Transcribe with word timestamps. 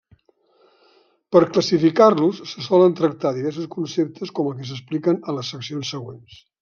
Per 1.35 1.41
classificar-los, 1.57 2.39
se 2.53 2.65
solen 2.69 2.95
tractar 3.01 3.35
diversos 3.35 3.67
conceptes 3.77 4.33
com 4.41 4.51
els 4.53 4.59
que 4.63 4.69
s'expliquen 4.71 5.21
a 5.29 5.37
les 5.39 5.53
seccions 5.57 5.93
següents. 5.99 6.41